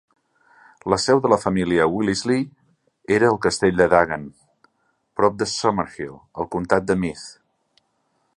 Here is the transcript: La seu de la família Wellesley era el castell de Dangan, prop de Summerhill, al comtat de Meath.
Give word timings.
La 0.93 0.97
seu 1.01 1.19
de 1.25 1.29
la 1.33 1.37
família 1.43 1.85
Wellesley 1.95 2.41
era 3.19 3.29
el 3.35 3.39
castell 3.45 3.77
de 3.83 3.87
Dangan, 3.95 4.27
prop 5.21 5.39
de 5.43 5.51
Summerhill, 5.55 6.19
al 6.45 6.53
comtat 6.57 6.91
de 6.91 6.99
Meath. 7.05 7.29